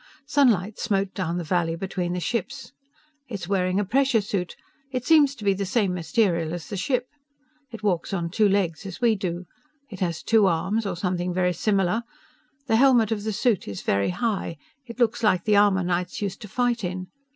Sunlight 0.25 0.79
smote 0.79 1.13
down 1.13 1.35
into 1.35 1.43
the 1.43 1.47
valley 1.47 1.75
between 1.75 2.13
the 2.13 2.19
ships. 2.19 2.71
"It's 3.27 3.47
wearing 3.47 3.79
a 3.79 3.85
pressure 3.85 4.19
suit. 4.21 4.55
It 4.91 5.05
seems 5.05 5.35
to 5.35 5.43
be 5.43 5.53
the 5.53 5.63
same 5.63 5.93
material 5.93 6.55
as 6.55 6.69
the 6.69 6.75
ship. 6.75 7.05
It 7.69 7.83
walks 7.83 8.11
on 8.11 8.31
two 8.31 8.49
legs, 8.49 8.83
as 8.87 8.99
we 8.99 9.13
do... 9.15 9.45
It 9.91 9.99
has 9.99 10.23
two 10.23 10.47
arms, 10.47 10.87
or 10.87 10.95
something 10.95 11.35
very 11.35 11.53
similar... 11.53 12.01
The 12.65 12.77
helmet 12.77 13.11
of 13.11 13.21
the 13.23 13.31
suit 13.31 13.67
is 13.67 13.83
very 13.83 14.09
high... 14.09 14.57
It 14.87 14.97
looks 14.99 15.21
like 15.21 15.43
the 15.43 15.55
armor 15.57 15.83
knights 15.83 16.19
used 16.19 16.41
to 16.41 16.47
fight 16.47 16.83
in 16.83 17.05